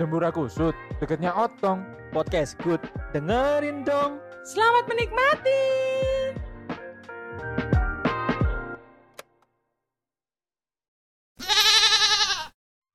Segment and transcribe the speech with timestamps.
[0.00, 1.84] Jembura Kusut, deketnya Otong.
[2.08, 2.80] Podcast good.
[3.12, 4.16] Dengerin dong.
[4.48, 5.60] Selamat menikmati.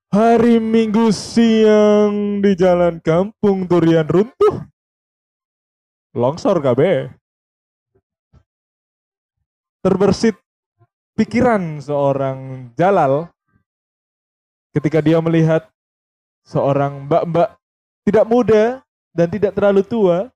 [0.09, 4.65] Hari Minggu siang di jalan kampung Durian runtuh.
[6.17, 7.13] Longsor KB.
[9.85, 10.41] Terbersit
[11.13, 13.29] pikiran seorang Jalal
[14.73, 15.69] ketika dia melihat
[16.45, 17.57] seorang mbak-mbak
[18.05, 18.63] tidak muda
[19.11, 20.29] dan tidak terlalu tua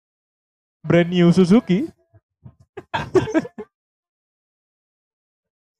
[0.82, 1.86] brand new Suzuki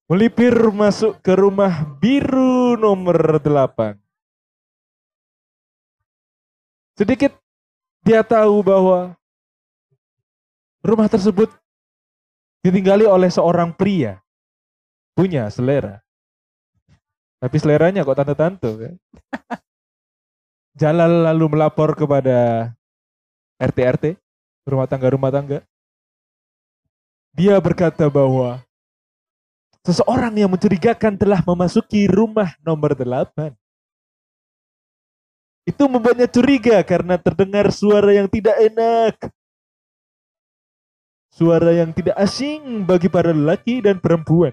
[0.10, 3.94] melipir masuk ke rumah biru nomor 8.
[6.98, 7.38] Sedikit
[8.02, 9.14] dia tahu bahwa
[10.82, 11.54] rumah tersebut
[12.66, 14.18] ditinggali oleh seorang pria
[15.14, 16.02] punya selera.
[17.40, 18.96] Tapi seleranya kok tante-tante kan?
[20.78, 22.70] Jalal lalu melapor kepada
[23.60, 24.16] RT-RT,
[24.70, 25.60] rumah tangga-rumah tangga.
[27.34, 28.62] Dia berkata bahwa
[29.84, 33.54] seseorang yang mencurigakan telah memasuki rumah nomor 8.
[35.68, 39.16] Itu membuatnya curiga karena terdengar suara yang tidak enak.
[41.30, 44.52] Suara yang tidak asing bagi para lelaki dan perempuan.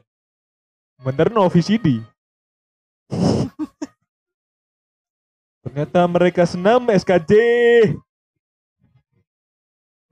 [1.01, 2.05] Menerno VCD.
[5.67, 7.35] Ternyata mereka senam SKJ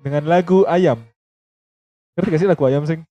[0.03, 0.99] dengan lagu ayam.
[2.19, 3.07] Ngerti gak sih lagu ayam sing?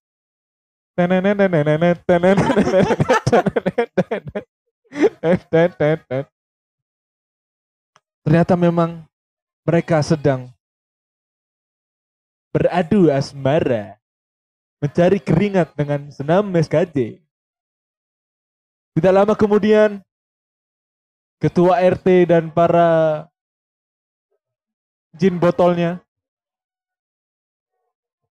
[8.27, 9.07] Ternyata memang
[9.63, 10.51] mereka sedang
[12.51, 13.95] beradu asmara
[14.83, 17.23] mencari keringat dengan senam SKJ.
[18.93, 20.03] Tidak lama kemudian
[21.43, 23.27] ketua RT dan para
[25.11, 25.99] jin botolnya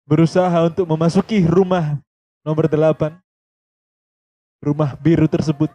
[0.09, 2.01] berusaha untuk memasuki rumah
[2.41, 3.21] nomor 8
[4.65, 5.69] rumah biru tersebut.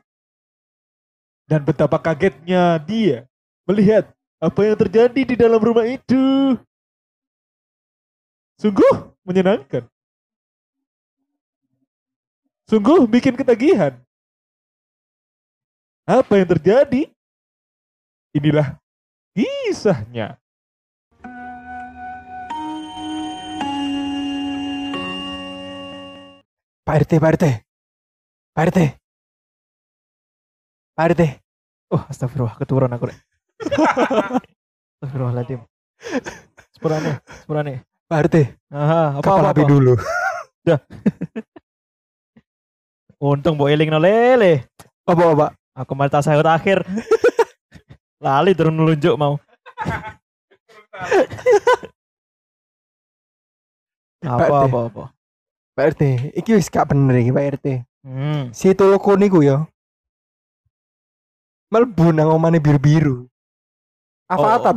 [1.46, 3.26] Dan betapa kagetnya dia
[3.62, 4.10] melihat
[4.42, 6.58] apa yang terjadi di dalam rumah itu.
[8.58, 9.86] Sungguh menyenangkan.
[12.66, 13.98] Sungguh bikin ketagihan.
[16.06, 17.10] Apa yang terjadi
[18.34, 18.78] inilah
[19.34, 20.38] kisahnya
[26.86, 27.44] Pak RT, Pak RT.
[28.50, 28.78] Pak RT.
[30.98, 31.22] Pak RT.
[31.94, 33.14] Oh, astagfirullah, keturun aku.
[34.98, 35.60] Astagfirullahaladzim.
[36.74, 37.74] Sepurane, sepurane.
[38.10, 38.36] Pak RT,
[38.74, 39.70] Aha, apa Kapal apa, api apa?
[39.70, 39.94] dulu.
[43.22, 44.66] Untung mbok eling lele.
[45.06, 45.46] Apa apa?
[45.78, 46.82] Aku malah tak sahut akhir.
[48.20, 49.40] Lali turun ngelunjuk mau.
[54.20, 55.04] apa apa apa.
[55.72, 56.02] Pak RT,
[56.36, 57.66] iki wis gak bener iki Pak RT.
[58.04, 58.52] Hmm.
[58.52, 59.64] Si toloko niku ya.
[61.72, 63.24] Melbu nang omane biru-biru.
[64.28, 64.52] Apa Oh.
[64.60, 64.76] atap?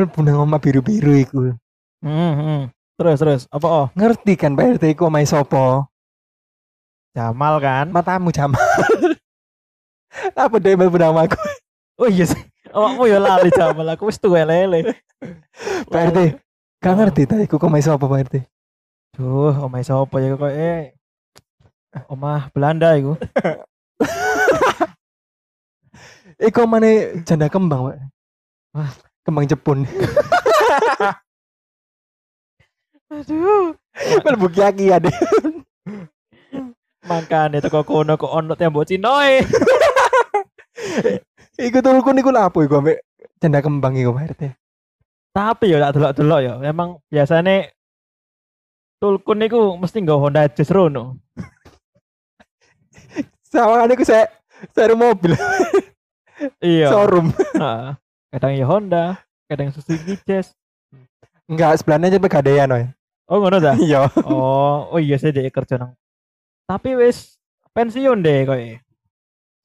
[0.00, 1.52] Melbu nang oma biru-biru iku.
[2.00, 2.60] Hmm, hmm.
[2.96, 3.86] Terus terus apa oh?
[3.92, 5.84] Ngerti kan Pak RT iku omahe sapa?
[7.12, 7.92] Jamal kan?
[7.92, 8.56] Matamu Jamal.
[10.36, 11.38] Apa dia melbu nama aku?
[12.00, 12.42] Oh iya sih.
[12.70, 14.94] Awakmu ya lali Jamal aku wis tuwe lele.
[15.90, 16.18] Pak RT,
[16.80, 18.34] gak ngerti ta iku omahe sapa Pak RT?
[19.18, 20.94] Duh, omah sapa ya kok eh
[22.08, 23.18] omah Belanda iku.
[26.40, 28.00] Iku omane janda kembang, Pak.
[28.72, 28.88] Wah.
[29.20, 29.84] Kembang Jepun.
[33.12, 33.76] Aduh.
[34.24, 35.12] Melbu kiaki ada.
[37.04, 39.44] Makane teko kono kok ono tembok Cinoe.
[41.68, 43.04] Iku tulku niku lha apa iku ambek
[43.36, 44.42] janda kembang iku Pak RT.
[45.30, 47.70] Tapi ya tak delok-delok ya, emang biasane
[49.00, 51.16] Tulkun niku mesti nggo Honda Jazz Rono.
[53.50, 54.28] Sawangane ku saya
[54.76, 55.32] saya mobil
[56.60, 56.92] Iya.
[56.92, 57.32] showroom.
[57.32, 57.96] Heeh.
[58.30, 59.04] kadang ya Honda,
[59.48, 60.52] kadang Suzuki Jazz.
[61.50, 62.86] Enggak, sebelahnya aja pegadaian, woy.
[63.26, 63.74] Oh ngono ta?
[63.74, 64.06] Iya.
[64.24, 65.96] Oh, oh iya sih dia kerja nang.
[66.68, 67.40] Tapi wis
[67.74, 68.60] pensiun deh kowe.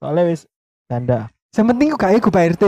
[0.02, 0.50] Soalnya wis
[0.86, 1.20] janda.
[1.52, 2.66] Yang penting gak iku Pak RT.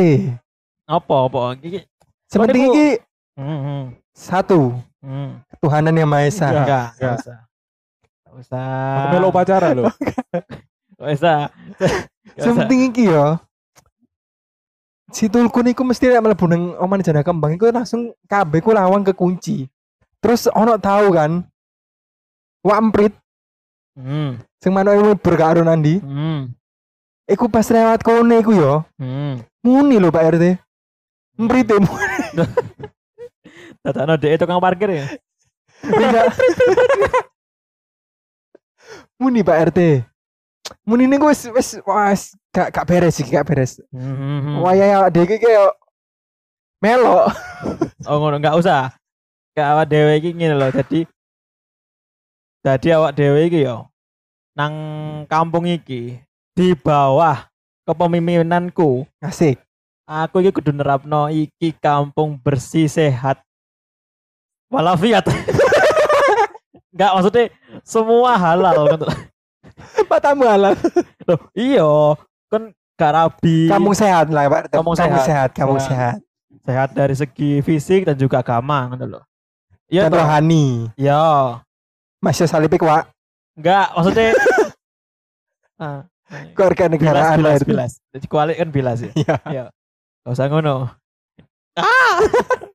[0.83, 1.83] Apa apa iki?
[2.27, 2.89] Yang penting niku- iki
[3.37, 5.45] Hmm, hmm, satu, hmm.
[5.47, 6.49] ketuhanan yang Maha Esa.
[6.49, 7.37] Enggak, Enggak, usah.
[8.25, 8.65] Enggak usah.
[8.97, 9.85] Aku melo upacara loh.
[10.97, 11.39] Enggak usah.
[11.77, 12.57] Nggak Yang usah.
[12.57, 13.25] penting iki ya.
[15.07, 19.05] Si Tulkun iku mesti nek mlebu nang oman janda kembang iku langsung kabeh ku lawang
[19.05, 19.69] kekunci.
[20.17, 21.45] Terus ono tahu kan.
[22.59, 23.13] Wamprit
[23.93, 25.97] Hmm, sing manoke mlebu karo nandi.
[25.97, 26.56] hmm.
[27.27, 28.73] Iku pas lewat kono iku yo.
[28.95, 29.43] Hmm.
[29.59, 30.55] Muni lho Pak RT.
[31.37, 31.75] Mrite
[33.83, 35.05] Dadakno dhek tukang parkir ya.
[35.83, 36.33] Enggak.
[39.19, 40.07] Muni Pak RT.
[40.87, 42.23] Muni niku wis wis wis
[42.55, 43.83] gak gak beres iki, gak beres.
[43.91, 44.63] Hmm.
[44.63, 45.75] Wayah adek iki kayak
[46.79, 47.27] melok.
[48.07, 48.95] Oh ngono enggak usah.
[49.51, 50.71] Kayak awak dhewe iki ngene lho.
[50.71, 51.03] Jadi
[52.63, 53.87] Jadi awak dhewe iki yo
[54.57, 54.73] nang
[55.29, 56.17] kampung iki
[56.57, 57.45] di bawah
[57.85, 59.61] kepemimpinanku Asik.
[60.03, 63.37] aku iki kudu nerapno iki kampung bersih sehat
[64.67, 65.21] walafiat
[66.91, 67.43] enggak maksudnya
[67.85, 69.01] semua halal kan
[70.07, 70.73] Matamu halal.
[71.27, 71.85] Loh, iya
[72.49, 74.73] kan gak rabi Kamu sehat lah Pak.
[74.73, 75.21] Kamu Kamu sehat.
[75.21, 76.17] sehat, kamu Sehat.
[76.65, 76.89] sehat.
[76.91, 79.23] dari segi fisik dan juga agama gitu loh
[79.85, 80.19] iya Dan toh?
[80.19, 80.89] rohani.
[80.97, 81.61] iya
[82.17, 83.13] Masih salipik Pak.
[83.53, 84.27] enggak maksudnya
[85.83, 89.35] ah, Keluarga bilas negaraan lah bilas bilas jadi kualik kan bilas ya Iya.
[89.47, 89.63] iya
[90.23, 90.91] gak usah ngono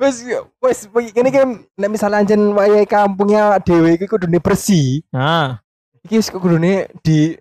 [0.00, 0.22] Wes
[0.62, 0.78] wes
[1.12, 5.02] kene kan nek misalnya anjen wayahe kampungnya dhewe iki kudune bersih.
[5.10, 5.58] nah
[6.06, 7.34] Iki wis kudune di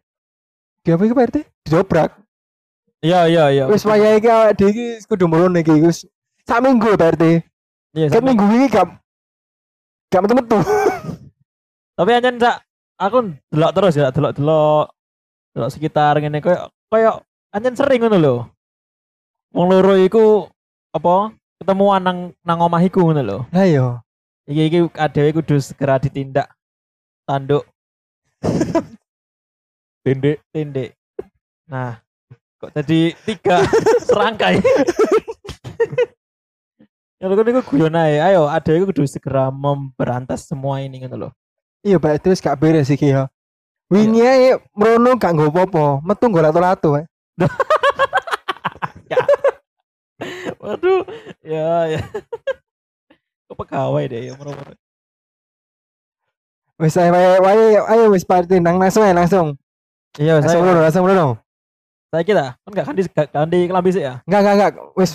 [0.82, 1.38] di apa iki Pak RT?
[1.66, 2.12] Dijobrak.
[3.00, 6.06] iya iya iya Wis wayahe iki awake dhewe iki kudu mrono iki wis
[6.46, 7.24] sak minggu Pak RT.
[7.98, 8.30] iya sama.
[8.30, 8.88] minggu ini gak
[10.10, 10.60] gak metu-metu.
[11.96, 12.56] tapi anjen sak
[13.00, 13.18] aku
[13.48, 14.86] delok terus ya delok delok
[15.56, 16.44] delok sekitar ngene.
[16.44, 17.24] Koyo koyo
[17.56, 18.36] anjen sering ngono lho.
[19.56, 20.46] Wong loro iku
[20.94, 23.38] apa ketemuan nang nang omah iku ngono lho.
[23.56, 23.88] Lah yo.
[24.50, 26.52] iki iki adewe kudu segera ditindak
[27.24, 27.64] tanduk.
[30.00, 30.40] Tindek.
[30.56, 30.96] tindek
[31.70, 32.02] nah
[32.58, 33.62] kok jadi tiga
[34.08, 34.58] serangkai?
[37.20, 38.18] Ya lu kan iku guyon ae.
[38.20, 41.30] Ayo adewe kudu segera memberantas semua ini ngono lho
[41.80, 43.28] Iya Pak terus gak beres iki yo.
[43.90, 46.90] Wingi ae mrono gak nggo apa-apa, metu nggo lato-lato.
[46.94, 47.06] Pak.
[50.60, 51.08] Waduh,
[51.42, 52.02] ya ya.
[53.48, 54.34] Kok pegawai deh ya.
[56.80, 59.56] Wis ae wae wae ayo wis party nang langsung ae langsung.
[60.20, 61.28] Iya, Langsung mrono, langsung mrono.
[62.10, 64.18] saya kita kan gak ganti gak ganti kelambi sih ya.
[64.26, 65.12] Enggak enggak enggak wis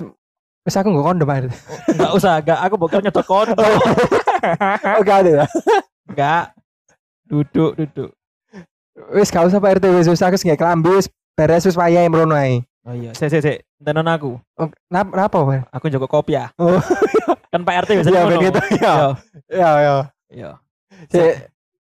[0.62, 1.50] wis aku nggo kondom Pak RT.
[1.98, 3.58] Enggak usah, enggak aku bukan nyedot kondo.
[5.02, 5.44] Oke ada ya.
[6.08, 6.52] Enggak.
[7.24, 8.10] Duduk, duduk.
[9.10, 12.36] Wis gak usah Pak RT wis wis aku sing kelambi wis beres wis wayahe mrono
[12.38, 12.62] ae.
[12.84, 13.58] Oh iya, sik sik sik.
[13.80, 14.36] Tenan aku.
[14.60, 15.72] Oh, nap napa Pak?
[15.72, 16.52] Aku njogo kopi ya.
[16.60, 16.78] Oh.
[17.52, 18.40] Kan Pak RT biasanya Iya ngono.
[18.44, 18.50] ya.
[18.70, 18.94] Iya.
[19.50, 19.94] Ya ya.
[20.30, 20.50] Iya.
[21.10, 21.32] Sik,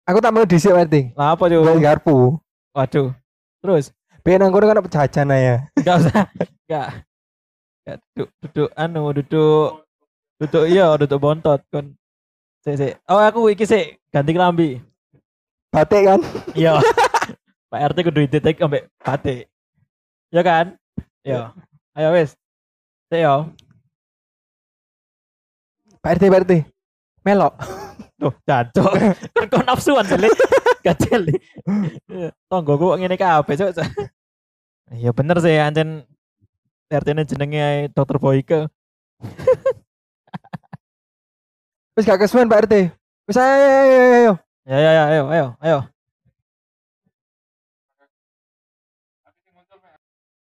[0.06, 0.94] aku tak mau dhisik Pak RT.
[1.18, 1.82] Lah apa cuy?
[1.82, 2.16] garpu.
[2.72, 3.10] Waduh.
[3.60, 3.90] Terus
[4.24, 5.60] Ben nang kono kan jajan ae.
[5.76, 6.24] enggak usah.
[6.64, 6.88] Enggak.
[7.84, 9.68] Enggak duduk, duduk anu, duduk
[10.40, 11.92] duduk iya, duduk bontot kon.
[12.64, 12.94] Sik sik.
[13.04, 14.80] Oh aku iki sik ganti kelambi.
[15.68, 16.20] Batik kan?
[16.56, 16.80] Iya.
[17.70, 19.52] Pak RT kudu didetek ambek batik.
[20.32, 20.72] Ya kan?
[21.20, 21.52] Iya.
[21.92, 22.32] Ayo wes.
[23.12, 23.52] Sik yo.
[26.00, 26.52] Pak RT Pak RT.
[27.20, 27.52] Melok.
[28.24, 28.92] Tuh, jancuk.
[29.36, 30.16] Kan kok nafsuan sih.
[30.80, 31.36] Gajel.
[32.48, 33.76] Tonggoku kok ngene kabeh, Cuk.
[34.88, 36.08] Iya bener sih anjen
[36.88, 38.72] RT ini jenenge Dokter Boyke.
[41.94, 42.74] Wis gak kesuwen Pak RT.
[43.30, 44.32] Wis ayo ayo ayo, ayo.
[44.66, 45.78] Ya ya ya ayo ayo ayo.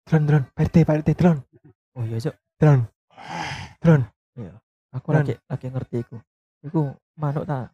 [0.07, 1.41] Drone drone Pak RT Pak RT drone.
[1.95, 2.35] Oh iya, Cuk.
[2.59, 2.83] Drone.
[3.83, 4.05] Drone.
[4.97, 5.23] Aku Ran.
[5.23, 6.17] lagi lagi ngerti iku.
[6.65, 6.81] Iku
[7.21, 7.69] manuk ta?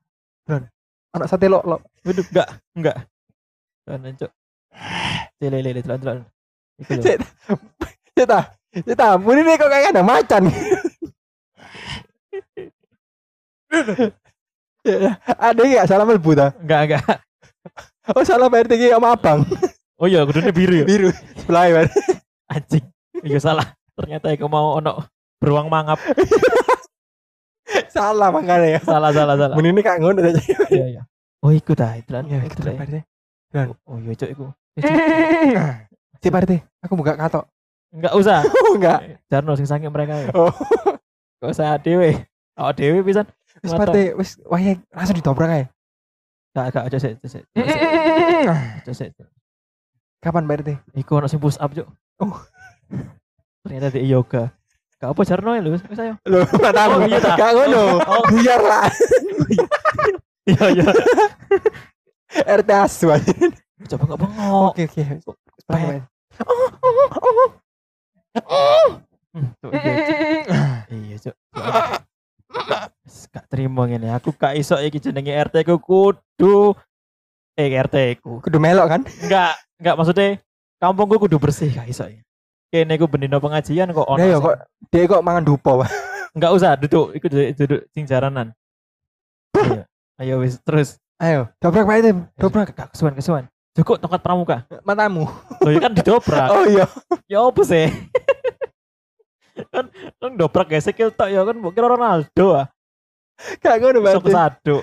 [1.14, 1.80] Anak sate lok lok.
[2.02, 2.96] Waduh, enggak, enggak.
[3.86, 4.32] Dan Cuk.
[5.38, 6.18] Lele lele telan telan.
[6.82, 7.02] Iku lho.
[8.18, 8.40] Cita.
[8.72, 10.48] Cita, muni nih kok kayak ada macan.
[10.48, 10.50] Ya,
[15.48, 16.52] ada ya salah melbu ta?
[16.60, 17.04] Enggak, enggak.
[18.12, 19.46] Oh salah Pak RT sama abang.
[19.94, 20.86] Oh iya, kudune biru ya.
[20.86, 21.10] Biru.
[21.38, 21.80] Sebelah ya.
[22.50, 22.84] Anjing.
[23.22, 23.66] Iya salah.
[23.94, 25.06] Ternyata iku mau ono
[25.38, 26.02] beruang mangap.
[27.88, 28.80] Salah makanya ya.
[28.82, 29.54] salah salah salah.
[29.54, 30.42] Muni ini kak ngono aja.
[30.68, 31.02] Iya iya.
[31.42, 32.26] Oh iku dah, telan.
[32.26, 32.70] Ya, Iku itu.
[32.74, 32.96] Pak RT.
[33.86, 34.44] Oh iya cok iku.
[36.22, 36.52] Si Pak RT,
[36.82, 37.46] aku buka katok.
[37.92, 38.40] Enggak usah.
[38.76, 38.98] Enggak.
[39.30, 40.28] Jarno sing sange mereka ya.
[40.34, 40.50] Oh.
[41.42, 42.24] Gak usah dhewe.
[42.56, 43.26] Oh dhewe pisan.
[43.60, 45.66] Wis RT, wis wayah langsung ditobrak aja.
[46.56, 47.44] Gak gak aja sik, sik.
[47.52, 49.12] Aja sik.
[50.24, 50.70] Kapan Pak RT?
[50.96, 51.88] Iku ono sing push up cok.
[52.24, 52.40] Oh.
[53.66, 54.48] Ternyata di yoga.
[54.96, 56.14] Gak apa Jarno ya lho, wis ayo.
[56.30, 57.02] Loh, matamu.
[57.02, 57.36] Oh, iya, tak.
[57.36, 57.82] Gak ngono.
[58.06, 58.24] Oh.
[58.30, 58.86] Biar lah.
[60.42, 60.86] Iya iya.
[62.58, 63.30] RT asu aja.
[63.92, 64.72] Coba enggak bengok.
[64.72, 65.02] Oke oke.
[65.68, 66.02] Pek.
[69.32, 70.18] Hmm, tuh, iya, Cuk.
[70.92, 71.36] Iya, Cuk.
[73.32, 74.12] Gak terima ngene.
[74.16, 76.76] Aku gak iso iki jenenge RT ku kudu
[77.56, 78.40] eh RT ku.
[78.40, 79.02] Kudu melok kan?
[79.24, 80.28] Enggak, enggak maksudnya
[80.80, 82.20] kampungku kudu bersih gak iso ya.
[82.72, 84.20] Kene ku bendino pengajian kok ono.
[84.20, 84.56] Nah ya kok
[84.88, 85.90] dia kok mangan dupo Pak.
[86.32, 88.56] Enggak usah duduk, iku duduk, duduk sing jaranan.
[89.52, 89.84] Ayo,
[90.16, 90.96] ayo wis terus.
[91.20, 92.18] Ayo, dobrak Pak Itim.
[92.40, 93.44] Dobrak Gak kesuwen kesuwen.
[93.72, 94.56] Cukup tongkat pramuka.
[94.84, 95.24] matamu.
[95.64, 96.48] Loh ya kan didobrak.
[96.52, 96.84] Oh iya.
[97.24, 97.88] Ya apa sih?
[99.72, 99.88] kan
[100.20, 102.66] kan dobrak skill tok ya kan kira Ronaldo ah.
[103.58, 104.26] Gak ngono Iso berarti.
[104.28, 104.82] kesaduk.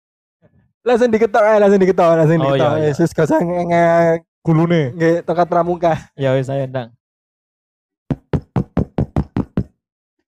[0.86, 2.72] Langsung diketok ae, langsung diketok, langsung Oh, diketok.
[2.72, 2.88] iya, iya.
[2.88, 3.84] Yesus gak usah nge
[4.40, 4.82] Gulune.
[4.96, 5.92] nge tongkat pramuka.
[6.16, 6.88] Ya wis ayo ndang.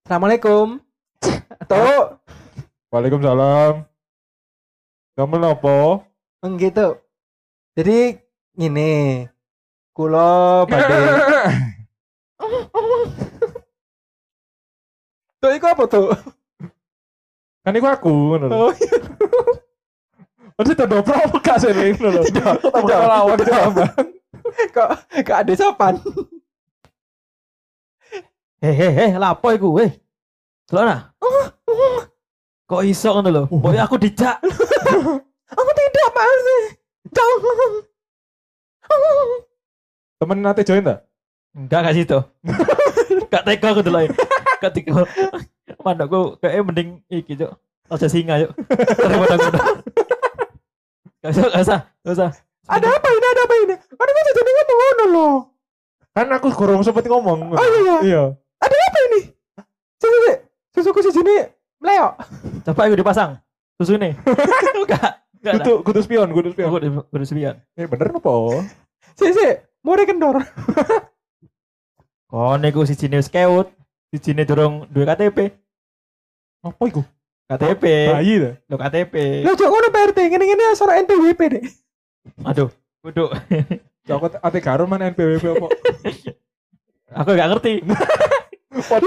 [0.04, 0.76] Assalamualaikum.
[1.70, 2.20] Tuh,
[2.92, 3.88] Waalaikumsalam.
[5.12, 6.04] Kamu nopo?
[6.58, 6.98] gitu.
[7.72, 8.20] Jadi
[8.52, 9.24] gini,
[9.92, 11.00] kulo badhe
[15.40, 16.12] Tuh iku apa tuh?
[17.62, 18.56] Kan iku aku ngono lho.
[18.58, 18.96] Oh, iya.
[20.58, 22.22] Maksudnya apa gak sih ini lho.
[22.26, 23.54] Tidak, Tambah tidak, lawan tidak.
[23.54, 23.88] tambah.
[24.74, 24.88] kok
[25.24, 25.94] kok ada sopan?
[28.62, 29.90] Heh heh heh, lapo iku weh.
[30.70, 31.10] Delok nah.
[32.70, 33.42] Kok iso ngono lho?
[33.50, 34.38] Boy aku dijak.
[35.50, 36.46] Aku tidak Mas.
[37.10, 37.72] Jangan.
[40.22, 41.02] Temen nanti join tak?
[41.58, 42.18] Enggak gak situ.
[43.34, 44.14] Gak tega aku delok.
[44.62, 45.02] Gak tega.
[45.82, 47.52] Mandakku kayak mending iki, Cuk.
[47.90, 48.52] Aja singa, Cuk.
[48.98, 49.60] Daripada ngono.
[51.22, 52.30] Gak usah, gak usah, gak usah.
[52.66, 53.26] Ada apa ini?
[53.26, 53.74] Ada apa ini?
[53.78, 55.34] Ada apa jadi ngomong ngono loh?
[56.12, 57.54] Kan aku kurang sempet ngomong.
[57.54, 57.96] Oh iya.
[58.02, 58.22] Iya.
[58.62, 59.20] Ada apa ini?
[59.98, 60.32] Sini.
[60.72, 61.36] Susuku si sini
[61.82, 62.16] Leo.
[62.66, 63.38] Coba aku dipasang.
[63.78, 64.14] Susu nih.
[64.78, 65.54] Enggak, enggak.
[65.62, 66.68] Kudu kudu spion, kudu spion.
[66.70, 67.54] Aku udah udah sembilan.
[67.74, 68.62] Eh bener nopo?
[69.18, 69.54] Sini sini.
[69.82, 70.38] Mau kendor.
[72.32, 73.68] Oh, niku si jenis scout,
[74.08, 75.52] si jenis durung dua KTP.
[76.62, 77.02] Apa iku?
[77.50, 77.84] KTP.
[78.08, 78.54] Bayi dah.
[78.70, 79.14] Lo KTP.
[79.42, 80.18] Lo cok ngono PRT.
[80.30, 81.64] Ngene ngene asal NPWP deh.
[82.46, 82.70] Aduh,
[83.02, 83.28] kudu.
[84.02, 85.66] Cokot ate karo mana NPWP apa?
[87.20, 87.82] Aku gak ngerti.
[88.72, 89.04] RT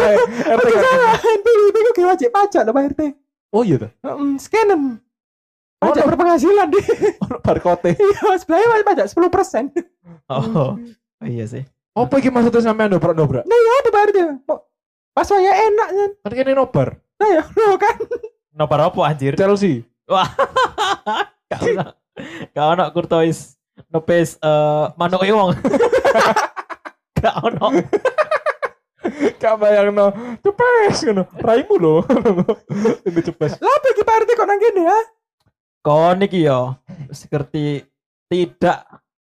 [0.53, 0.83] Oke kan.
[0.83, 1.15] salah.
[1.17, 3.01] NPWP ku kayak wajib pajak loh PRT.
[3.49, 3.91] Oh iya dah.
[4.03, 4.99] Heeh, scannen.
[5.79, 6.85] Pajak Oh, berpenghasilan deh.
[7.23, 7.91] Ono barcode.
[8.03, 9.79] Iya, sebelahnya wajib pajak 10%.
[10.29, 11.63] Oh, oh iya sih.
[11.95, 13.47] Apa iki maksudnya sampean dobrak-dobrak?
[13.47, 14.17] Nah ya ada PRT.
[15.15, 16.09] Pas saya enak kan.
[16.27, 16.99] Kan kene nobar.
[17.29, 17.95] Ya, lo kan.
[18.55, 19.33] Nobar apa anjir?
[19.35, 19.83] Chelsea.
[20.07, 20.29] Wah.
[22.55, 22.85] Gak ono.
[22.95, 23.59] Kurtois
[23.91, 25.51] nepes eh manuk e wong.
[27.19, 27.67] Gak ono.
[29.41, 30.13] Gak bayangno.
[30.41, 31.23] Cepes ngono.
[31.41, 31.95] Raimu lho.
[33.05, 33.59] Ini cepes.
[33.59, 34.99] Lah apa iki PRT kok nang kene ya?
[35.85, 36.79] Kon iki yo
[37.11, 37.83] seperti
[38.31, 38.87] tidak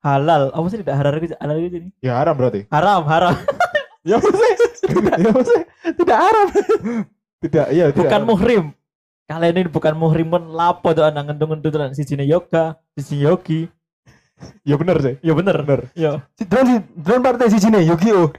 [0.05, 0.53] halal.
[0.53, 1.89] Apa sih tidak halal itu halal itu ini?
[1.99, 2.69] Ya haram berarti.
[2.71, 3.35] Haram, haram.
[4.07, 4.55] Ya maksudnya.
[5.19, 5.65] Ya maksudnya.
[5.83, 6.47] Tidak haram.
[7.47, 8.03] Tidak, iya tidak.
[8.03, 8.63] bukan muhrim.
[9.27, 13.27] Kalian ini bukan muhrim pun lapo tuh anak ngendung-ngendung tuh si Cine yoga, si Cine
[13.27, 13.67] yogi.
[14.63, 15.15] Ya bener sih.
[15.25, 15.57] Ya bener.
[15.65, 15.81] Bener.
[15.97, 16.11] Ya.
[16.37, 18.29] Si drone si drone PRT si sini Yu-Gi-Oh.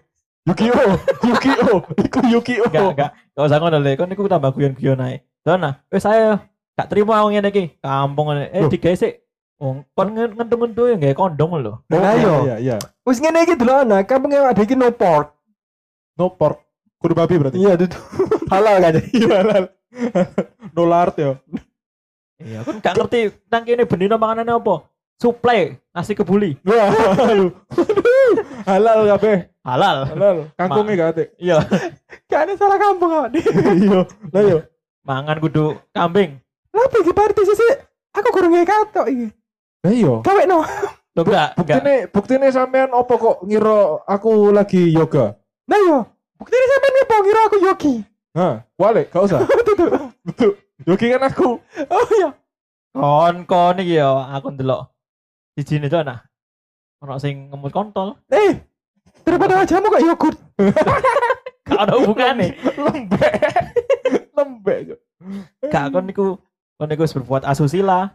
[0.47, 0.93] Yu-Gi-Oh.
[1.29, 1.79] Yu-Gi-Oh.
[1.99, 2.71] Iku Yu-Gi-Oh.
[2.71, 3.11] Enggak, enggak.
[3.35, 3.93] Enggak usah ngono le.
[3.99, 5.17] Kon niku tambah guyon-guyon ae.
[5.43, 6.45] Dona, wis saya
[6.77, 7.65] gak terima wong ngene iki.
[7.83, 8.45] Kampung ngene.
[8.55, 9.27] Eh digesek.
[9.59, 11.83] Wong kon ngendung-ngendung ya nggae kondom lho.
[11.91, 12.35] Nah, iya, ayo.
[12.47, 12.77] iya, iya.
[13.03, 15.35] Wis ngene iki delok ana, kampung ada iki no pork.
[16.15, 16.62] No pork.
[16.99, 17.59] Kudu babi berarti.
[17.62, 17.99] Iya, itu.
[18.52, 18.93] Halal kan.
[19.14, 19.64] Iya, halal.
[20.75, 21.38] No lard ya.
[22.38, 24.87] Iya, kon gak ngerti nang kene bendino panganane apa?
[25.19, 26.55] Suplai nasi kebuli.
[26.62, 27.50] Wah, aduh.
[28.71, 29.50] halal kabeh.
[29.67, 29.99] Halal.
[30.07, 30.37] Halal.
[30.55, 31.25] Kangkungnya gak ate.
[31.43, 31.59] Iya,
[32.31, 33.35] Gak ada salah kampung awak.
[33.83, 34.00] Iya.
[34.31, 34.59] Lah yo.
[35.02, 36.38] mangan kudu kambing.
[36.71, 37.73] Lah apa iki PRT sih?
[38.12, 39.26] Aku kurang nge katok iki.
[39.83, 40.14] Lah iya.
[40.23, 40.61] Gawe no.
[41.19, 41.76] Loh enggak, enggak.
[41.83, 45.35] Buktine buktine sampean opo kok ngira aku lagi yoga?
[45.67, 45.99] Nah yo.
[46.38, 47.95] Bukti ini sampean ngepo ngira aku Yogi.
[48.38, 49.42] Hah, wale, gak usah.
[49.66, 50.14] Tuh.
[50.23, 50.50] Betul.
[50.87, 51.59] Yogi kan aku.
[51.90, 52.30] Oh iya.
[52.95, 54.87] Kon kon iki yo aku ndelok.
[55.59, 56.23] Siji itu ana.
[57.02, 58.14] Ono sing ngemut kontol.
[58.30, 58.62] Eh,
[59.26, 60.38] daripada wajahmu kayak yogurt.
[61.68, 62.54] Gak ada hubungane.
[62.87, 63.35] Lembek.
[64.35, 65.02] Lembek.
[65.66, 66.38] Gak kon niku
[66.78, 68.14] kon niku wis berbuat asusila.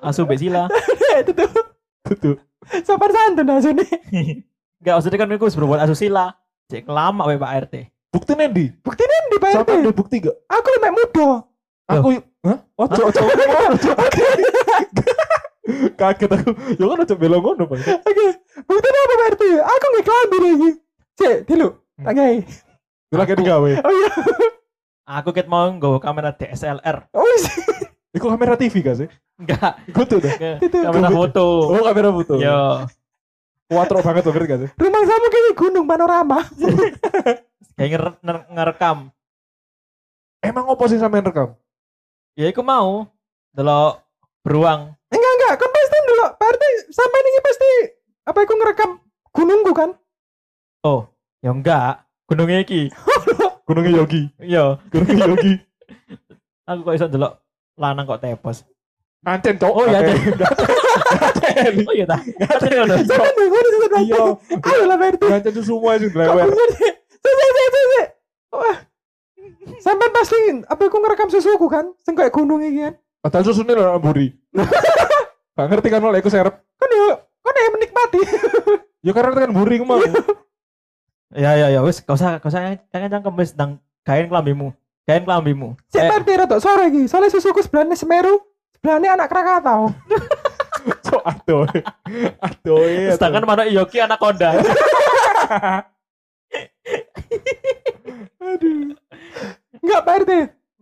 [0.00, 0.72] Asu mbek sila.
[1.12, 1.50] Eh, itu tuh.
[2.08, 2.34] Betul.
[2.80, 3.44] Sopan santun
[3.76, 4.40] nih.
[4.80, 6.32] Enggak maksudnya kan niku wis berbuat asusila.
[6.70, 7.74] Cek lama wae Pak RT.
[8.14, 8.70] Buktine ndi?
[8.78, 9.54] Bukti ini di PRT.
[9.58, 10.36] Sampean ada bukti gak?
[10.46, 11.28] Aku lebih muda.
[11.90, 12.08] Aku
[12.46, 12.58] Hah?
[12.78, 13.90] Ojo ojo ojo.
[15.98, 16.50] Kaget aku.
[16.78, 17.82] Ya kan ojo belok ngono, Bang.
[17.82, 18.26] Oke.
[18.70, 19.42] Bukti apa PRT?
[19.66, 20.70] Aku nggak kelambi lagi.
[21.18, 21.68] Cek, dulu.
[22.00, 22.34] Tangai.
[23.10, 23.72] Itu lagi digawe.
[23.82, 24.10] Oh iya.
[25.10, 27.10] Aku ket mau nggawa kamera DSLR.
[27.10, 27.50] Oh iya.
[28.14, 29.08] Iku kamera TV gak sih?
[29.42, 30.62] Enggak, Kudu dah.
[30.62, 30.78] Itu.
[30.86, 31.46] kamera foto.
[31.74, 32.34] Oh, kamera foto.
[32.38, 32.86] Yo,
[33.70, 34.70] Kuatro banget tuh, ngerti gak sih?
[34.74, 36.42] Rumah kamu kayak gunung panorama.
[37.78, 38.18] kayak
[38.50, 39.14] ngerekam.
[40.42, 41.54] Emang opo sih sampean rekam?
[42.34, 43.06] Ya iku mau
[43.54, 44.02] delok
[44.42, 44.98] beruang.
[45.14, 46.26] Enggak enggak, kan pasti dulu.
[46.34, 47.70] PRT sampai ini pasti
[48.26, 48.90] apa aku ngerekam
[50.82, 51.06] Oh,
[51.38, 52.02] ya enggak.
[52.26, 52.90] Gunungnya iki.
[53.70, 54.22] Gunungnya Yogi.
[54.42, 55.54] Iya, Gunungnya Yogi.
[56.66, 57.38] aku kok iso ndelok
[57.78, 58.66] lanang kok tepos.
[59.22, 59.72] Ancen cok.
[59.78, 60.00] Oh, iya.
[61.88, 62.18] Oh iya ta.
[62.18, 62.94] Ada ngono.
[63.04, 63.60] Jangan nih, gue
[64.06, 64.22] Iya.
[64.60, 65.22] Ayo lah Pak RT.
[65.50, 68.08] Itu semua sih sik.
[68.50, 68.76] Wah.
[69.80, 71.92] Sampai pasti apa aku ngerekam susuku kan?
[72.04, 72.94] Sing kayak gunung iki kan.
[73.20, 74.32] Padahal susunya lho buri.
[75.56, 76.54] Gak ngerti kan malah iku serep.
[76.56, 78.20] Kan ya kan ya menikmati.
[79.00, 79.96] Ya karena kan buri mau.
[81.32, 84.76] Ya ya ya wis, gak usah gak usah kangen cangkem wis nang kain kelambimu.
[85.08, 85.72] Kain kelambimu.
[85.88, 87.08] Sik Eh, Pak RT rada sore iki.
[87.08, 88.44] Soalnya susuku sebelahnya Semeru,
[88.76, 89.88] sebelahnya anak Krakatau.
[91.10, 91.66] Cok aduh.
[92.38, 92.82] Aduh.
[92.86, 94.54] iya, sedangkan mana Yoki anak konda.
[98.40, 98.94] Aduh.
[99.82, 100.32] Enggak Pak RT.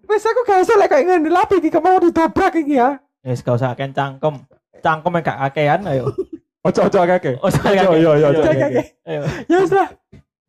[0.09, 2.97] Wes aku gak usah lek kayak ngene lapi iki mau didobrak iki ya.
[3.25, 4.41] Wis gak usah kain cangkem.
[4.81, 6.05] Cangkem yang gak akean ayo.
[6.67, 7.39] Ojo ojo akeh.
[7.39, 8.83] Ojo, ojo, Oke, oke, oke.
[9.07, 9.21] Ayo.
[9.47, 9.89] Ya wis lah.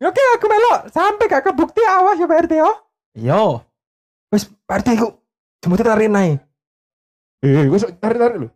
[0.00, 2.72] Ya Oke aku melok sampai gak kebukti awas ya Pak RT yo.
[3.16, 3.44] Yo.
[4.32, 5.08] Wes Pak RT iku
[5.60, 6.40] jemput tarik naik.
[7.40, 8.48] Eh, wis tarik-tarik lho.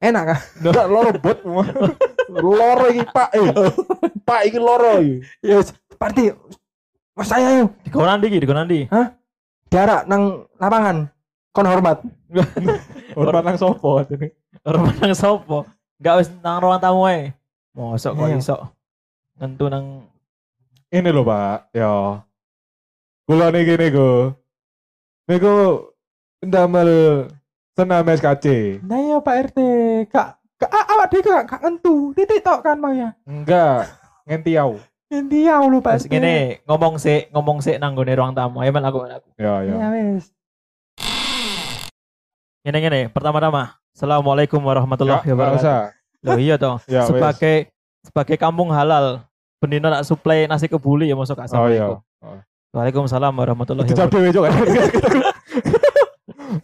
[0.00, 0.40] Enak kah?
[0.60, 1.38] Enggak loro bot.
[2.28, 3.28] Loro iki, Pak.
[3.32, 3.48] Eh.
[4.22, 5.24] Pak iki loro iki.
[5.40, 5.60] Ya
[5.96, 6.18] RT.
[7.16, 7.72] Mas saya yuk.
[7.80, 8.84] Di konan di, di konan di.
[9.72, 11.08] Jarak nang lapangan.
[11.56, 12.04] Kon hormat.
[13.16, 14.04] Hormat nang sopo?
[14.68, 15.64] Orang nang sopo?
[15.96, 17.32] Gak wis nang ruang tamu ae.
[17.72, 18.36] Mosok kok Iya.
[18.36, 18.56] iso.
[19.40, 20.04] Nentu nang
[20.92, 21.72] Ini lho, Pak.
[21.72, 22.20] Ya.
[23.24, 24.36] Kula niki niku.
[25.26, 25.54] Niku
[26.44, 26.90] ndamel
[27.76, 28.46] senam SKC.
[28.82, 29.58] Nah ya Pak RT.
[30.08, 32.16] Kak Kak ah, awak dhewe gak gak entu.
[32.16, 33.12] Titik tok kan mau ya.
[33.28, 33.92] Enggak,
[34.24, 34.80] ngentiau.
[35.06, 36.08] Nanti ya lu Pak RT.
[36.08, 38.64] gini, ngomong sih, ngomong sih nang gone ruang tamu.
[38.64, 39.28] Ayo men aku, aku.
[39.36, 39.74] Ya, ya.
[39.76, 40.32] Ya wes.
[42.64, 43.76] Gini gini, pertama-tama.
[43.92, 45.80] Assalamualaikum warahmatullahi Ya, wabarakatuh.
[46.26, 46.80] Loh iya toh.
[46.90, 47.12] Ya, wes.
[47.12, 47.56] sebagai
[48.00, 49.22] sebagai kampung halal,
[49.60, 52.00] bendino nak suplai nasi kebuli ya masuk Oh assalamualaikum.
[52.00, 52.40] iya.
[52.72, 54.32] Waalaikumsalam warahmatullahi Dijawab wabarakatuh.
[54.32, 54.64] dhewe juga kan.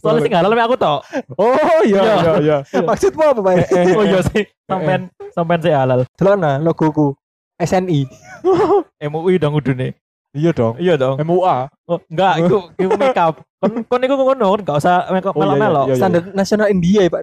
[0.02, 0.98] Soalnya sing halal aku toh.
[1.38, 1.54] Oh
[1.86, 2.14] iya, Iya.
[2.18, 2.56] iya, iya.
[2.82, 3.54] Maksudmu apa Pak?
[3.98, 6.02] Oh iya sih, sampean sampean sih halal.
[6.18, 7.14] Celana logoku
[7.62, 8.10] SNI.
[9.14, 9.94] MUI dong udune.
[10.34, 10.74] Iya dong.
[10.82, 11.22] Iya dong.
[11.22, 11.70] MUA.
[11.86, 13.38] Oh, enggak, itu itu make up.
[13.62, 15.82] Kon kon iku ngono, kon enggak usah make up Oh, iya, melo-melo.
[15.86, 15.96] iya, iya.
[16.02, 17.22] Standar nasional India ya Pak.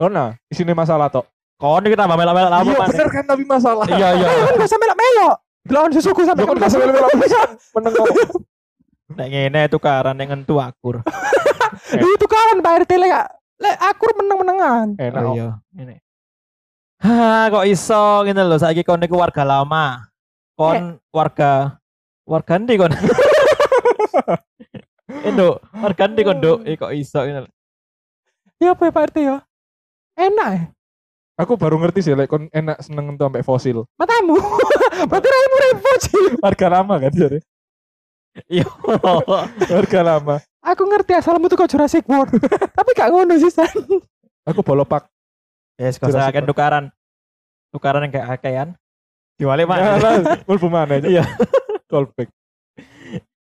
[0.00, 1.24] Oh nah, isine masalah tok.
[1.56, 3.88] Kon iki tambah melo-melo apa Iya bener kan tapi masalah.
[3.88, 4.26] Iya iya.
[4.28, 5.36] Kan gak sampe melok.
[5.70, 7.08] Lawan susuku sampe Ya kan gak sampe melok
[7.72, 8.06] Meneng kok.
[9.10, 11.02] Nek ngene tukaran ning entu akur.
[12.14, 13.12] Itu kan Pak RT lek
[13.58, 14.94] lek akur meneng-menengan.
[14.98, 15.22] Enak.
[15.26, 15.98] Oh iya, ini.
[17.02, 20.06] Hah, kok iso ngene lho saiki kon niku warga lama.
[20.54, 21.80] Kon warga
[22.22, 22.92] warga ndi kon?
[25.26, 26.58] Enduk, warga ndi kon, Nduk?
[26.68, 27.50] Eh kok iso ngene.
[28.62, 29.36] Ya apa ya Pak RT ya?
[30.14, 30.62] Enak ya.
[31.40, 33.82] Aku baru ngerti sih lek kon enak seneng entu sampai fosil.
[33.98, 34.38] Matamu.
[35.10, 36.24] Berarti raimu repo sih.
[36.44, 37.40] Harga lama kan jadi.
[38.48, 38.66] Iya.
[39.68, 40.36] Harga lama.
[40.60, 42.30] Aku ngerti asalmu tuh kok Jurassic World.
[42.78, 43.68] Tapi gak ngono sih San.
[44.44, 45.08] Aku bolopak.
[45.80, 46.84] Yes, Jurassic akan tukaran.
[47.72, 48.68] Tukaran yang kayak akean.
[49.40, 49.96] Diwalik Ya mah.
[49.96, 50.14] lah,
[50.48, 51.08] mlebu mana aja.
[51.08, 51.24] Iya.
[51.88, 52.28] Callback.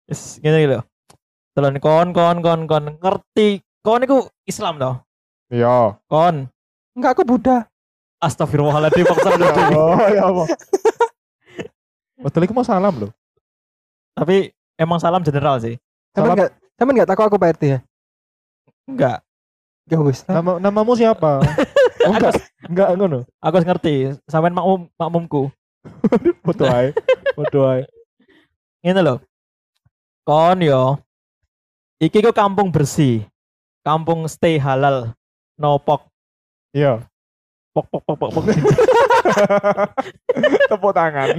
[0.07, 0.81] Yes, ngene lho.
[1.51, 3.59] Telon kon kon kon kon ngerti.
[3.83, 5.03] Kon niku Islam toh.
[5.51, 5.99] Iya.
[6.07, 6.47] Kon
[6.95, 7.67] Enggak aku Buddha.
[8.21, 9.33] Astagfirullahaladzim maksa
[9.73, 10.45] Oh ya apa?
[12.21, 13.11] Padahal iku mau salam loh.
[14.13, 15.77] Tapi emang salam general sih.
[16.17, 16.33] Salam.
[16.33, 17.79] enggak sampeyan enggak takut aku Pak RT ya?
[18.89, 19.19] Enggak.
[19.91, 20.25] Ya wis.
[20.25, 20.41] lah.
[20.41, 21.39] Nama namamu siapa?
[22.01, 22.33] Oh, enggak,
[22.65, 23.21] enggak ngono.
[23.45, 24.17] Aku ngerti.
[24.25, 25.53] Sampean makmum makmumku.
[26.41, 26.97] Foto ae.
[27.37, 27.85] Foto ae.
[28.81, 29.21] Ini loh.
[30.25, 30.97] Kon yo.
[32.01, 33.29] Iki ku kampung bersih.
[33.85, 35.13] Kampung stay halal.
[35.61, 36.09] No pok
[36.73, 37.05] Iya.
[37.77, 38.31] pok pok pok pok.
[38.33, 38.45] pok.
[40.71, 41.37] Tepuk tangan.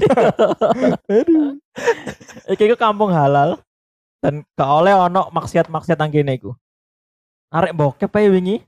[1.08, 1.58] Aduh.
[2.52, 3.60] Iki ku kampung halal.
[4.22, 6.54] Dan gak oleh ono maksiat-maksiat nang kene iku.
[7.50, 8.62] Arek bokep ae wingi.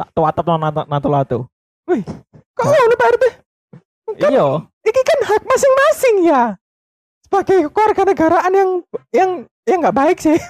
[0.00, 1.38] Tak tuatep nang nato nato lato.
[2.56, 3.24] Kok ngono Pak RT?
[4.16, 4.64] Iya.
[4.80, 6.42] Iki kan hak masing-masing ya.
[7.28, 8.70] Sebagai keluarga negaraan yang
[9.12, 9.30] yang
[9.68, 10.40] yang enggak baik sih.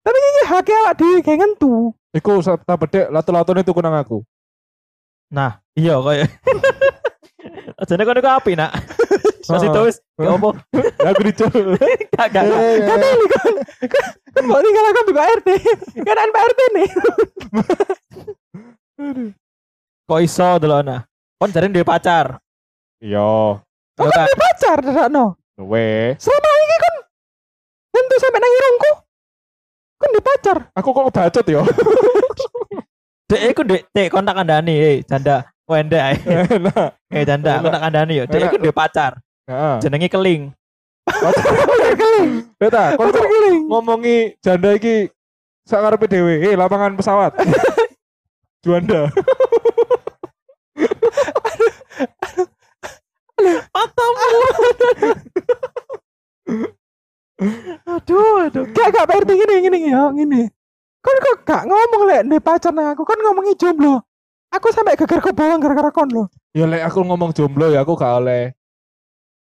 [0.00, 1.94] Tapi ini haknya awak dhewe kayak ngentu.
[2.10, 4.26] Iku tak bedek lato-latone tuku nang aku.
[5.30, 6.26] Nah, iya koyo.
[7.78, 8.74] Ajane kono iku api nak.
[9.46, 10.50] Masih tuh wis gak apa.
[11.10, 11.50] Aku dicul.
[12.18, 12.44] Gak gak.
[12.44, 12.60] gak.
[12.86, 13.52] Kan ini kan
[13.88, 14.04] kan,
[14.36, 15.48] kan mau tinggal aku Pak RT.
[16.04, 16.88] Kan Pak RT nih.
[20.04, 21.06] Kok iso delona?
[21.40, 22.36] Kon jare duwe pacar.
[23.00, 23.58] Iya.
[23.96, 24.28] Kok Yo kan kan.
[24.28, 25.24] di pacar no.
[25.56, 26.14] We.
[26.20, 26.94] Selama ini kan
[27.96, 28.92] tentu sampai nang irungku.
[30.00, 30.58] Kan di pacar.
[30.76, 31.62] Aku kok bacot ya.
[33.30, 35.46] Dek iku dek dek kontak kandani, eh janda.
[35.70, 36.18] Wende ae.
[37.14, 38.24] Eh janda, aku tak kandani yo.
[38.26, 38.50] Enak.
[38.50, 39.12] iku duwe pacar,
[39.46, 39.76] Heeh.
[39.82, 40.42] jenenge Keling.
[41.06, 41.46] Pacar
[41.94, 42.30] keling.
[42.58, 43.70] Beta, Pacar keling.
[43.70, 45.10] ngomongi janda iki
[45.66, 46.34] sak ngarepe dhewe.
[46.50, 47.38] Eh, lapangan pesawat.
[48.66, 49.08] Juanda.
[57.88, 58.64] Aduh, aduh.
[58.76, 60.42] Gak gak Pak RT gini gini ya gini.
[61.00, 64.04] Kon kok gak ngomong lek nih pacar nang aku, kon ngomongi jomblo.
[64.52, 66.24] Aku sampai geger kebolong gara-gara kon lo.
[66.52, 68.52] Ya lek aku ngomong jomblo ya aku gak oleh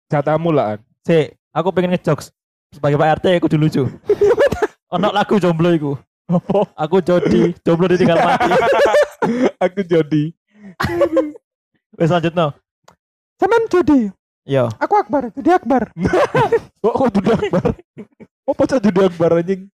[0.10, 0.82] jatamu lah.
[1.06, 2.34] Si, aku pengen ngejokes
[2.74, 3.84] sebagai Pak RT aku dulu lucu.
[4.98, 5.94] Ono lagu jomblo iku.
[6.32, 6.66] Apa?
[6.88, 8.50] Aku jodi, jomblo ditinggal mati.
[9.64, 10.24] aku jadi.
[12.00, 12.56] Wes lanjutno.
[13.38, 14.10] Sampean judi.
[14.44, 14.68] Yo.
[14.82, 15.92] Aku Akbar, judi Akbar.
[16.84, 17.66] Kok kok judi akbar?
[18.44, 19.72] Apa cak judi akbar anjing?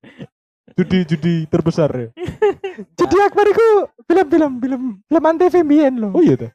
[0.79, 2.07] Judi judi terbesar ya.
[2.99, 6.15] Judi Akbar iku film-film film film antv mbiyen lho.
[6.15, 6.51] Oh iya tuh.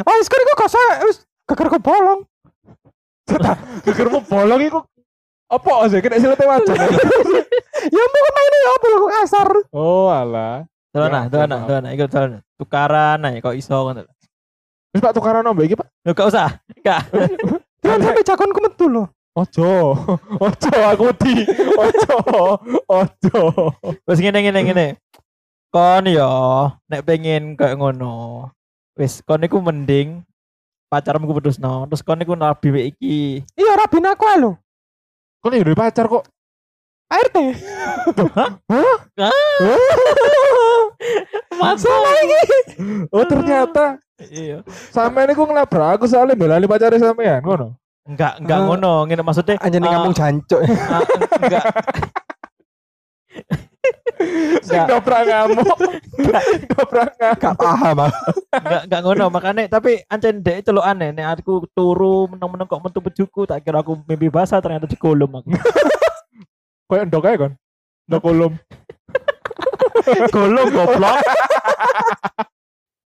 [0.00, 0.72] Oh, wis kon iku kok
[1.04, 2.24] wis geger kebolong.
[3.84, 4.80] Gegermu bolong iku
[5.50, 6.72] apa sih kena silete wajah.
[7.92, 9.48] Ya mau main ya apa kok kasar.
[9.76, 10.64] oh alah.
[10.90, 11.68] Dolana, Ya, dolana, maaf.
[11.70, 12.38] dolana, ikut dolana.
[12.58, 14.08] Tukaran ae kok iso ngono.
[14.90, 15.86] Wis Pak tukaran nomor iki Pak.
[16.16, 16.58] Gak usah.
[16.82, 17.12] Gak.
[17.84, 19.04] Jangan sampai jagonku metu lho.
[19.38, 19.94] Ojo.
[20.44, 21.46] Ojo aku di.
[21.78, 22.16] Ojo.
[22.90, 23.42] Ojo.
[24.02, 24.86] Wes ngene ngene ngene.
[25.70, 26.30] Kon yo
[26.90, 28.50] nek pengen kayak ngono.
[28.98, 30.26] Wis kon iku mending
[30.90, 31.86] pacarmu putusno.
[31.86, 33.46] Terus kon iku nabi wek iki.
[33.54, 34.50] Iya rabin aku lho.
[35.40, 36.26] Kok nih pacar kok?
[37.10, 37.36] Pak RT.
[41.78, 42.42] Sama iki.
[43.10, 44.60] Oh ternyata Iya.
[44.92, 47.79] sampean iku ngelabrak aku soalnya belani pacare sampean ngono.
[48.08, 48.64] Enggak, enggak Ah.
[48.64, 48.92] ngono.
[49.06, 50.60] Ngene maksudnya Anjir ah, kampung jancuk.
[50.64, 51.02] ah,
[51.40, 51.64] enggak.
[54.60, 55.78] Sing Enggak, dobrak ngamuk.
[56.68, 57.40] Dobrak ngamuk.
[57.40, 57.98] Gak paham
[58.52, 59.24] enggak, enggak ngono.
[59.32, 61.14] Makanya tapi ancen dek itu lo aneh.
[61.14, 65.40] Nek aku turu meneng-meneng kok metu pejuku tak kira aku mimpi basah ternyata di kolom
[65.40, 65.48] aku.
[66.90, 67.52] Kayak ndok ae kan.
[68.10, 68.52] Ndok kolom.
[70.34, 71.16] kolom goblok.